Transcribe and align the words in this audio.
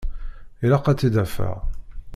Ilaq 0.63 0.85
ad 0.87 0.97
t-id-afeɣ. 0.99 1.55